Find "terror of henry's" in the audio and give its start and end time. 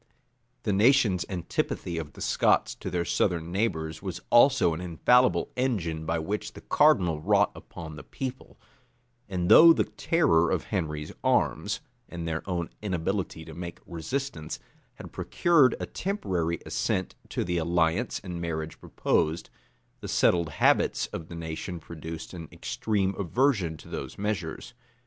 9.83-11.11